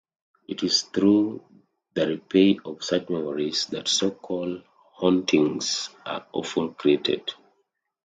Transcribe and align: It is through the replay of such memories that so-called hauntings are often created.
It 0.47 0.63
is 0.63 0.81
through 0.81 1.45
the 1.93 2.01
replay 2.17 2.59
of 2.65 2.83
such 2.83 3.07
memories 3.09 3.67
that 3.67 3.87
so-called 3.87 4.63
hauntings 4.93 5.91
are 6.07 6.25
often 6.33 6.73
created. 6.73 7.29